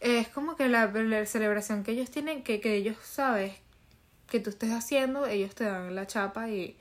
Es 0.00 0.28
como 0.28 0.56
que 0.56 0.68
la, 0.68 0.86
la 0.86 1.24
celebración 1.26 1.82
que 1.84 1.92
ellos 1.92 2.10
tienen, 2.10 2.42
que, 2.42 2.60
que 2.60 2.74
ellos 2.74 2.96
sabes 3.02 3.54
que 4.34 4.40
tú 4.40 4.50
estés 4.50 4.72
haciendo, 4.72 5.26
ellos 5.28 5.54
te 5.54 5.62
dan 5.62 5.94
la 5.94 6.08
chapa 6.08 6.50
y 6.50 6.76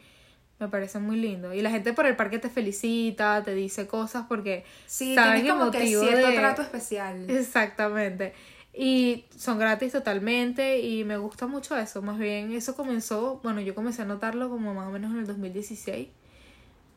me 0.59 0.67
parece 0.69 0.97
muy 0.97 1.17
lindo. 1.17 1.53
Y 1.53 1.61
la 1.61 1.69
gente 1.69 1.93
por 1.93 2.07
el 2.07 2.15
parque 2.15 2.39
te 2.39 2.49
felicita, 2.49 3.43
te 3.43 3.53
dice 3.53 3.85
cosas 3.85 4.25
porque 4.27 4.63
Sí, 4.87 5.13
saben 5.13 5.45
como 5.47 5.69
que 5.69 5.79
motivo 5.81 6.01
cierto 6.03 6.27
de- 6.29 6.33
trato 6.35 6.61
especial. 6.63 7.29
Exactamente. 7.29 8.33
Y 8.73 9.25
son 9.37 9.59
gratis 9.59 9.91
totalmente 9.91 10.79
y 10.79 11.03
me 11.03 11.17
gusta 11.17 11.45
mucho 11.45 11.77
eso. 11.77 12.01
Más 12.01 12.17
bien, 12.17 12.51
eso 12.53 12.75
comenzó, 12.75 13.39
bueno, 13.43 13.61
yo 13.61 13.75
comencé 13.75 14.01
a 14.01 14.05
notarlo 14.05 14.49
como 14.49 14.73
más 14.73 14.87
o 14.87 14.91
menos 14.91 15.11
en 15.11 15.19
el 15.19 15.27
2016. 15.27 16.07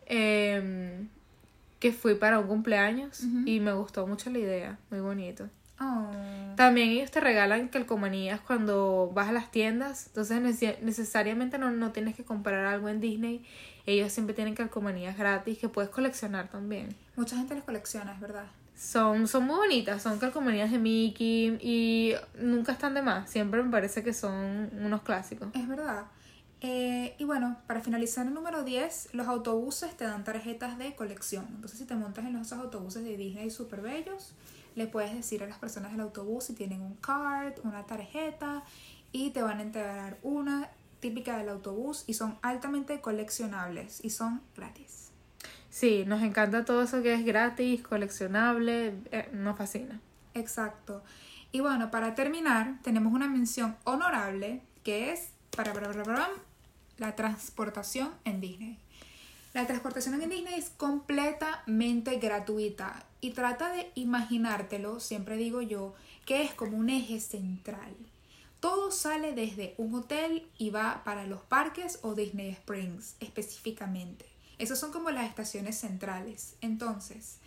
em, 0.06 1.08
que 1.80 1.92
fui 1.92 2.14
para 2.14 2.38
un 2.38 2.46
cumpleaños 2.46 3.20
y 3.44 3.60
me 3.60 3.72
gustó 3.74 4.06
mucho 4.06 4.30
la 4.30 4.38
idea. 4.38 4.78
Muy 4.90 5.00
bonito. 5.00 5.50
Oh. 5.80 6.10
También 6.56 6.88
ellos 6.88 7.10
te 7.10 7.20
regalan 7.20 7.68
calcomanías 7.68 8.40
cuando 8.40 9.10
vas 9.12 9.28
a 9.28 9.32
las 9.32 9.50
tiendas. 9.50 10.06
Entonces 10.06 10.40
nece- 10.40 10.78
necesariamente 10.80 11.58
no, 11.58 11.70
no 11.70 11.92
tienes 11.92 12.14
que 12.16 12.24
comprar 12.24 12.64
algo 12.64 12.88
en 12.88 13.00
Disney. 13.00 13.44
Ellos 13.84 14.12
siempre 14.12 14.34
tienen 14.34 14.54
calcomanías 14.54 15.16
gratis 15.18 15.58
que 15.58 15.68
puedes 15.68 15.90
coleccionar 15.90 16.48
también. 16.48 16.96
Mucha 17.14 17.36
gente 17.36 17.54
los 17.54 17.64
colecciona, 17.64 18.12
es 18.12 18.20
verdad. 18.20 18.46
Son, 18.74 19.26
son 19.28 19.44
muy 19.46 19.56
bonitas, 19.56 20.02
son 20.02 20.18
calcomanías 20.18 20.70
de 20.70 20.78
Mickey 20.78 21.58
y 21.62 22.14
nunca 22.38 22.72
están 22.72 22.94
de 22.94 23.02
más. 23.02 23.30
Siempre 23.30 23.62
me 23.62 23.70
parece 23.70 24.02
que 24.02 24.12
son 24.12 24.70
unos 24.80 25.02
clásicos. 25.02 25.48
Es 25.54 25.68
verdad. 25.68 26.06
Eh, 26.62 27.14
y 27.18 27.24
bueno, 27.24 27.58
para 27.66 27.80
finalizar 27.80 28.26
el 28.26 28.34
número 28.34 28.64
10, 28.64 29.10
los 29.12 29.28
autobuses 29.28 29.94
te 29.96 30.04
dan 30.04 30.24
tarjetas 30.24 30.78
de 30.78 30.94
colección. 30.94 31.46
Entonces, 31.54 31.78
si 31.78 31.84
te 31.84 31.94
montas 31.94 32.24
en 32.24 32.36
esos 32.36 32.58
autobuses 32.58 33.04
de 33.04 33.16
Disney 33.16 33.50
súper 33.50 33.82
bellos, 33.82 34.32
le 34.76 34.86
puedes 34.86 35.12
decir 35.12 35.42
a 35.42 35.46
las 35.48 35.58
personas 35.58 35.90
del 35.90 36.02
autobús 36.02 36.44
si 36.44 36.54
tienen 36.54 36.82
un 36.82 36.94
card, 36.94 37.54
una 37.64 37.84
tarjeta, 37.84 38.62
y 39.10 39.30
te 39.30 39.42
van 39.42 39.58
a 39.58 39.62
entregar 39.62 40.18
una 40.22 40.70
típica 41.00 41.38
del 41.38 41.48
autobús 41.48 42.04
y 42.06 42.14
son 42.14 42.38
altamente 42.42 43.00
coleccionables 43.00 44.04
y 44.04 44.10
son 44.10 44.42
gratis. 44.54 45.10
Sí, 45.70 46.04
nos 46.06 46.22
encanta 46.22 46.64
todo 46.64 46.82
eso 46.82 47.02
que 47.02 47.14
es 47.14 47.24
gratis, 47.24 47.82
coleccionable, 47.82 48.94
eh, 49.10 49.28
nos 49.32 49.56
fascina. 49.56 50.00
Exacto. 50.34 51.02
Y 51.52 51.60
bueno, 51.60 51.90
para 51.90 52.14
terminar, 52.14 52.78
tenemos 52.82 53.12
una 53.12 53.28
mención 53.28 53.76
honorable 53.84 54.62
que 54.84 55.12
es 55.12 55.30
para, 55.56 55.72
para, 55.72 55.88
para, 55.88 56.04
para, 56.04 56.28
la 56.98 57.14
transportación 57.14 58.10
en 58.24 58.40
Disney. 58.40 58.78
La 59.56 59.66
transportación 59.66 60.20
en 60.20 60.28
Disney 60.28 60.52
es 60.52 60.68
completamente 60.68 62.18
gratuita 62.18 63.06
y 63.22 63.30
trata 63.30 63.72
de 63.72 63.90
imaginártelo, 63.94 65.00
siempre 65.00 65.38
digo 65.38 65.62
yo, 65.62 65.94
que 66.26 66.42
es 66.42 66.52
como 66.52 66.76
un 66.76 66.90
eje 66.90 67.20
central. 67.20 67.96
Todo 68.60 68.90
sale 68.90 69.32
desde 69.32 69.74
un 69.78 69.94
hotel 69.94 70.46
y 70.58 70.68
va 70.68 71.00
para 71.04 71.26
los 71.26 71.40
parques 71.40 72.00
o 72.02 72.14
Disney 72.14 72.50
Springs 72.50 73.16
específicamente. 73.18 74.26
Esas 74.58 74.78
son 74.78 74.92
como 74.92 75.10
las 75.10 75.26
estaciones 75.26 75.78
centrales. 75.78 76.56
Entonces, 76.60 77.38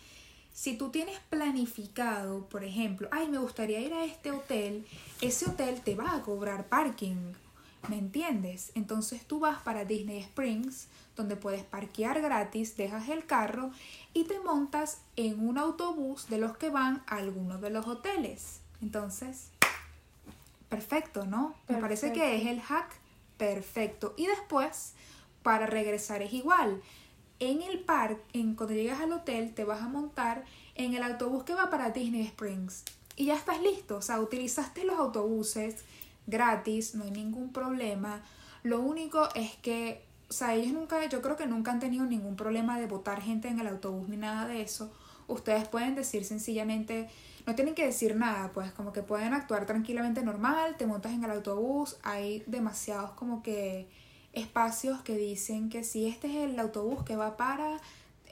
si 0.52 0.76
tú 0.76 0.88
tienes 0.88 1.20
planificado, 1.30 2.48
por 2.48 2.64
ejemplo, 2.64 3.08
ay, 3.12 3.28
me 3.28 3.38
gustaría 3.38 3.78
ir 3.78 3.94
a 3.94 4.04
este 4.04 4.32
hotel, 4.32 4.84
ese 5.20 5.48
hotel 5.48 5.80
te 5.80 5.94
va 5.94 6.16
a 6.16 6.22
cobrar 6.22 6.66
parking, 6.66 7.34
¿me 7.88 7.98
entiendes? 7.98 8.72
Entonces 8.74 9.26
tú 9.26 9.40
vas 9.40 9.60
para 9.62 9.84
Disney 9.84 10.18
Springs, 10.20 10.88
donde 11.16 11.36
puedes 11.36 11.64
parquear 11.64 12.20
gratis, 12.20 12.76
dejas 12.76 13.08
el 13.08 13.26
carro 13.26 13.70
y 14.14 14.24
te 14.24 14.38
montas 14.40 14.98
en 15.16 15.46
un 15.46 15.58
autobús 15.58 16.28
de 16.28 16.38
los 16.38 16.56
que 16.56 16.70
van 16.70 17.02
a 17.06 17.16
alguno 17.16 17.58
de 17.58 17.70
los 17.70 17.86
hoteles. 17.86 18.60
Entonces, 18.82 19.50
perfecto, 20.68 21.26
¿no? 21.26 21.54
Me 21.68 21.76
parece 21.78 22.12
que 22.12 22.36
es 22.36 22.46
el 22.46 22.60
hack 22.60 23.00
perfecto. 23.36 24.14
Y 24.16 24.26
después, 24.26 24.94
para 25.42 25.66
regresar 25.66 26.22
es 26.22 26.32
igual. 26.32 26.82
En 27.38 27.62
el 27.62 27.80
parque, 27.80 28.22
en, 28.34 28.54
cuando 28.54 28.74
llegas 28.74 29.00
al 29.00 29.12
hotel, 29.12 29.54
te 29.54 29.64
vas 29.64 29.82
a 29.82 29.88
montar 29.88 30.44
en 30.74 30.94
el 30.94 31.02
autobús 31.02 31.44
que 31.44 31.54
va 31.54 31.70
para 31.70 31.90
Disney 31.90 32.22
Springs. 32.26 32.84
Y 33.16 33.26
ya 33.26 33.34
estás 33.34 33.60
listo. 33.60 33.96
O 33.96 34.02
sea, 34.02 34.20
utilizaste 34.20 34.84
los 34.84 34.98
autobuses 34.98 35.84
gratis, 36.30 36.94
no 36.94 37.04
hay 37.04 37.10
ningún 37.10 37.52
problema. 37.52 38.22
Lo 38.62 38.80
único 38.80 39.28
es 39.34 39.56
que, 39.56 40.04
o 40.28 40.32
sea, 40.32 40.54
ellos 40.54 40.72
nunca, 40.72 41.04
yo 41.06 41.20
creo 41.20 41.36
que 41.36 41.46
nunca 41.46 41.72
han 41.72 41.80
tenido 41.80 42.06
ningún 42.06 42.36
problema 42.36 42.78
de 42.78 42.86
botar 42.86 43.20
gente 43.20 43.48
en 43.48 43.58
el 43.58 43.66
autobús 43.66 44.08
ni 44.08 44.16
nada 44.16 44.46
de 44.46 44.62
eso. 44.62 44.92
Ustedes 45.26 45.68
pueden 45.68 45.94
decir 45.94 46.24
sencillamente, 46.24 47.08
no 47.46 47.54
tienen 47.54 47.74
que 47.74 47.86
decir 47.86 48.16
nada, 48.16 48.50
pues 48.52 48.72
como 48.72 48.92
que 48.92 49.02
pueden 49.02 49.34
actuar 49.34 49.66
tranquilamente 49.66 50.22
normal, 50.22 50.76
te 50.76 50.86
montas 50.86 51.12
en 51.12 51.24
el 51.24 51.30
autobús, 51.30 51.96
hay 52.02 52.42
demasiados 52.46 53.12
como 53.12 53.42
que 53.42 53.88
espacios 54.32 55.00
que 55.02 55.16
dicen 55.16 55.68
que 55.68 55.84
si 55.84 56.06
este 56.06 56.28
es 56.28 56.50
el 56.50 56.58
autobús 56.58 57.04
que 57.04 57.16
va 57.16 57.36
para 57.36 57.80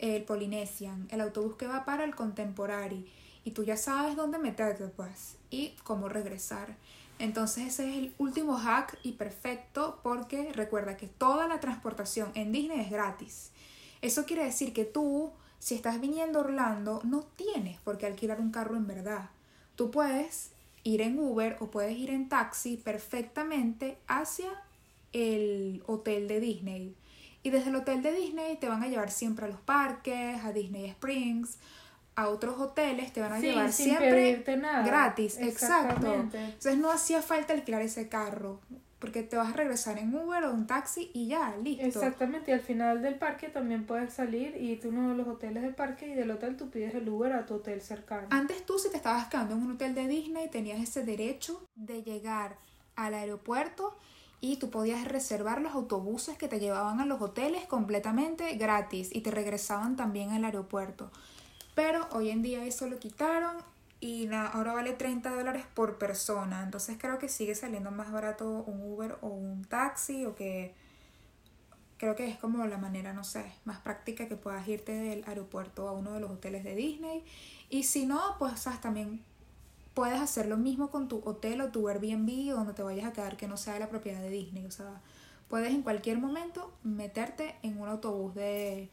el 0.01 0.23
Polynesian, 0.23 1.09
el 1.11 1.21
autobús 1.21 1.57
que 1.57 1.67
va 1.67 1.85
para 1.85 2.05
el 2.05 2.15
Contemporary, 2.15 3.07
y 3.45 3.53
tú 3.53 3.65
ya 3.65 3.77
sabes 3.77 4.15
dónde 4.15 4.39
meterte, 4.39 4.89
pues, 4.89 5.37
y 5.51 5.75
cómo 5.85 6.09
regresar. 6.09 6.77
Entonces 7.19 7.67
ese 7.67 7.91
es 7.91 7.97
el 7.97 8.15
último 8.19 8.57
hack 8.57 8.99
y 9.03 9.13
perfecto 9.13 10.01
porque 10.03 10.53
recuerda 10.53 10.97
que 10.97 11.09
toda 11.09 11.49
la 11.49 11.61
transportación 11.61 12.31
en 12.35 12.53
Disney 12.53 12.81
es 12.81 12.91
gratis. 12.91 13.51
Eso 14.01 14.25
quiere 14.25 14.45
decir 14.45 14.73
que 14.73 14.85
tú, 14.85 15.33
si 15.59 15.75
estás 15.75 16.01
viniendo 16.01 16.39
a 16.39 16.43
Orlando, 16.43 17.01
no 17.05 17.25
tienes 17.37 17.81
por 17.81 17.99
qué 17.99 18.07
alquilar 18.07 18.41
un 18.41 18.53
carro 18.53 18.77
en 18.77 18.87
verdad. 18.87 19.31
Tú 19.75 19.91
puedes 19.91 20.53
ir 20.85 21.03
en 21.03 21.19
Uber 21.19 21.57
o 21.61 21.71
puedes 21.71 21.97
ir 21.99 22.11
en 22.11 22.29
taxi 22.29 22.77
perfectamente 22.77 23.99
hacia 24.07 24.51
el 25.13 25.83
hotel 25.87 26.29
de 26.29 26.41
Disney. 26.41 26.95
Y 27.43 27.51
desde 27.51 27.71
el 27.71 27.77
hotel 27.77 28.03
de 28.03 28.13
Disney 28.13 28.57
te 28.57 28.69
van 28.69 28.83
a 28.83 28.89
llevar 28.89 29.11
siempre 29.11 29.47
a 29.47 29.49
los 29.49 29.61
parques, 29.61 30.45
a 30.45 30.53
Disney 30.53 30.87
Springs, 30.87 31.59
a 32.19 32.29
otros 32.29 32.59
hoteles, 32.59 33.13
te 33.13 33.21
van 33.21 33.33
a 33.33 33.41
Sí, 33.41 33.47
llevar 33.47 33.73
sin 33.73 33.87
siempre 33.97 34.57
nada. 34.57 34.85
gratis, 34.85 35.39
exacto. 35.39 35.95
Exactamente. 35.95 36.45
Entonces 36.45 36.77
no 36.79 36.91
hacía 36.91 37.23
falta 37.23 37.53
alquilar 37.53 37.81
ese 37.83 38.09
carro, 38.09 38.61
porque 38.99 39.23
te 39.23 39.37
vas 39.37 39.51
a 39.51 39.53
regresar 39.53 39.99
en 39.99 40.13
Uber 40.13 40.43
o 40.45 40.51
en 40.51 40.67
taxi 40.67 41.13
y 41.15 41.29
ya, 41.29 41.55
listo. 41.63 41.85
Exactamente, 41.87 42.51
y 42.51 42.55
al 42.55 42.61
final 42.61 43.03
del 43.03 43.15
parque 43.15 43.49
también 43.49 43.87
puedes 43.87 44.13
salir 44.13 44.57
y 44.61 44.75
tú 44.77 44.89
uno 44.89 45.11
de 45.11 45.15
los 45.15 45.29
hoteles 45.29 45.63
del 45.63 45.77
parque 45.77 46.09
y 46.09 46.15
del 46.15 46.31
hotel 46.33 46.57
tú 46.57 46.71
pides 46.71 46.93
el 46.97 47.09
Uber 47.09 47.33
a 47.35 47.47
tu 47.47 47.55
hotel 47.55 47.81
cercano. 47.81 48.27
Antes 48.31 48.67
tú 48.67 48.81
si 48.81 48.91
te 48.91 48.97
estabas 48.97 49.29
quedando 49.29 49.55
en 49.55 49.63
un 49.63 49.73
hotel 49.73 49.95
de 49.95 50.09
Disney 50.09 50.49
tenías 50.49 50.81
ese 50.81 51.05
derecho 51.05 51.63
de 51.77 52.03
llegar 52.03 52.57
al 52.97 53.15
aeropuerto 53.15 53.97
y 54.41 54.57
tú 54.57 54.71
podías 54.71 55.05
reservar 55.07 55.61
los 55.61 55.75
autobuses 55.75 56.37
que 56.37 56.49
te 56.49 56.59
llevaban 56.59 56.99
a 57.01 57.07
los 57.07 57.21
hoteles 57.21 57.65
completamente 57.67 58.53
gratis 58.57 59.11
y 59.13 59.21
te 59.21 59.31
regresaban 59.31 59.95
también 59.95 60.31
al 60.33 60.45
aeropuerto. 60.45 61.13
Pero 61.79 62.09
hoy 62.11 62.31
en 62.31 62.43
día 62.43 62.65
eso 62.65 62.89
lo 62.89 62.99
quitaron 62.99 63.57
y 64.01 64.27
na- 64.27 64.49
ahora 64.49 64.73
vale 64.73 64.95
30 64.95 65.31
dólares 65.33 65.65
por 65.75 65.97
persona. 65.97 66.65
Entonces 66.65 66.97
creo 67.01 67.21
que 67.21 67.29
sigue 67.29 67.55
saliendo 67.55 67.93
más 67.93 68.11
barato 68.11 68.65
un 68.67 68.83
Uber 68.83 69.17
o 69.21 69.29
un 69.29 69.65
taxi 69.65 70.27
o 70.27 70.35
que 70.35 70.75
creo 71.99 72.17
que 72.17 72.27
es 72.29 72.37
como 72.37 72.67
la 72.67 72.79
manera, 72.79 73.13
no 73.13 73.23
sé, 73.23 73.45
más 73.65 73.79
práctica 73.79 74.27
que 74.27 74.35
puedas 74.35 74.67
irte 74.67 74.91
del 74.91 75.23
aeropuerto 75.29 75.87
a 75.89 75.93
uno 75.93 76.11
de 76.15 76.19
los 76.19 76.33
hoteles 76.33 76.65
de 76.65 76.75
Disney. 76.75 77.25
Y 77.71 77.85
si 77.85 78.07
no, 78.07 78.21
pues 78.41 78.59
¿sabes? 78.59 78.81
también 78.81 79.23
puedes 79.95 80.21
hacer 80.21 80.47
lo 80.47 80.57
mismo 80.57 80.91
con 80.91 81.07
tu 81.07 81.23
hotel 81.25 81.61
o 81.61 81.69
tu 81.71 81.89
Airbnb 81.89 82.53
o 82.55 82.57
donde 82.57 82.73
te 82.75 82.83
vayas 82.83 83.07
a 83.07 83.13
quedar 83.13 83.37
que 83.37 83.47
no 83.47 83.57
sea 83.57 83.75
de 83.75 83.81
la 83.81 83.89
propiedad 83.89 84.21
de 84.21 84.31
Disney. 84.31 84.67
O 84.67 84.73
sea, 84.73 85.01
puedes 85.49 85.71
en 85.73 85.83
cualquier 85.83 86.19
momento 86.19 86.73
meterte 86.83 87.55
en 87.63 87.81
un 87.81 87.89
autobús 87.89 88.35
de 88.35 88.91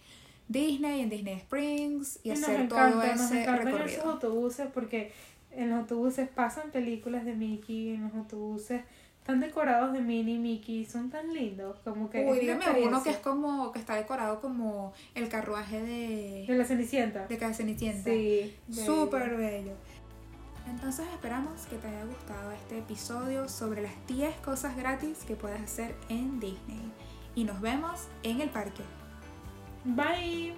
Disney, 0.47 1.01
en 1.01 1.09
Disney 1.09 1.35
Springs 1.35 2.19
y, 2.23 2.29
Y 2.29 2.33
nos 2.33 2.43
hacer 2.43 2.61
encanta, 2.61 2.91
todo 2.91 3.05
nos 3.05 3.21
ese 3.21 3.41
encantan 3.41 3.67
esos 3.67 3.79
recorrido. 3.79 4.11
autobuses 4.11 4.67
porque 4.73 5.11
en 5.51 5.69
los 5.69 5.79
autobuses 5.79 6.27
pasan 6.29 6.71
películas 6.71 7.25
de 7.25 7.33
Mickey, 7.33 7.93
en 7.95 8.03
los 8.03 8.13
autobuses 8.13 8.81
están 9.19 9.39
decorados 9.39 9.91
de 9.91 10.01
Minnie 10.01 10.35
y 10.35 10.37
Mickey, 10.37 10.85
son 10.85 11.09
tan 11.09 11.33
lindos, 11.33 11.79
como 11.83 12.11
que 12.11 12.23
Uy, 12.25 12.39
dígame 12.39 12.63
uno 12.83 13.01
que 13.01 13.09
es 13.09 13.17
como, 13.17 13.71
que 13.71 13.79
está 13.79 13.95
decorado 13.95 14.39
como 14.39 14.93
el 15.15 15.29
carruaje 15.29 15.81
de, 15.81 16.45
de 16.47 16.55
la 16.55 16.63
Cenicienta. 16.63 17.25
de 17.25 17.37
Casa 17.39 17.55
Cenicienta. 17.55 18.11
Sí. 18.11 18.55
Súper 18.71 19.35
bello. 19.35 19.71
Entonces 20.69 21.07
esperamos 21.11 21.61
que 21.67 21.77
te 21.77 21.87
haya 21.87 22.05
gustado 22.05 22.51
este 22.51 22.79
episodio 22.79 23.49
sobre 23.49 23.81
las 23.81 23.93
10 24.07 24.35
cosas 24.37 24.75
gratis 24.77 25.19
que 25.27 25.35
puedes 25.35 25.59
hacer 25.61 25.95
en 26.09 26.39
Disney. 26.39 26.91
Y 27.33 27.43
nos 27.45 27.61
vemos 27.61 28.07
en 28.21 28.41
el 28.41 28.49
parque. 28.49 28.83
Bye. 29.85 30.55